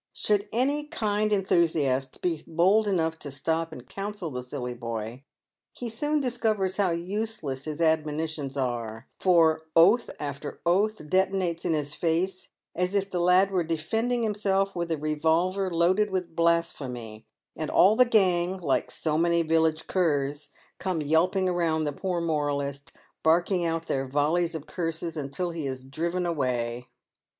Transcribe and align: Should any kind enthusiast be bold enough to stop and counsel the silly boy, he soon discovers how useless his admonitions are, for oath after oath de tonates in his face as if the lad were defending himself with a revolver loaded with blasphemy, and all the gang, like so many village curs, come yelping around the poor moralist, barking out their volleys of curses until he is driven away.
Should 0.13 0.49
any 0.51 0.85
kind 0.87 1.31
enthusiast 1.31 2.23
be 2.23 2.43
bold 2.47 2.87
enough 2.87 3.19
to 3.19 3.29
stop 3.29 3.71
and 3.71 3.87
counsel 3.87 4.31
the 4.31 4.41
silly 4.41 4.73
boy, 4.73 5.25
he 5.73 5.89
soon 5.89 6.19
discovers 6.19 6.77
how 6.77 6.89
useless 6.89 7.65
his 7.65 7.79
admonitions 7.79 8.57
are, 8.57 9.07
for 9.19 9.67
oath 9.75 10.09
after 10.19 10.59
oath 10.65 11.07
de 11.07 11.27
tonates 11.27 11.65
in 11.65 11.73
his 11.73 11.93
face 11.93 12.47
as 12.75 12.95
if 12.95 13.11
the 13.11 13.19
lad 13.19 13.51
were 13.51 13.63
defending 13.63 14.23
himself 14.23 14.75
with 14.75 14.89
a 14.89 14.97
revolver 14.97 15.69
loaded 15.69 16.09
with 16.09 16.35
blasphemy, 16.35 17.27
and 17.55 17.69
all 17.69 17.95
the 17.95 18.03
gang, 18.03 18.57
like 18.57 18.89
so 18.89 19.19
many 19.19 19.43
village 19.43 19.85
curs, 19.85 20.49
come 20.79 21.03
yelping 21.03 21.47
around 21.47 21.83
the 21.83 21.93
poor 21.93 22.19
moralist, 22.19 22.91
barking 23.21 23.65
out 23.65 23.85
their 23.85 24.07
volleys 24.07 24.55
of 24.55 24.65
curses 24.65 25.15
until 25.15 25.51
he 25.51 25.67
is 25.67 25.85
driven 25.85 26.25
away. 26.25 26.87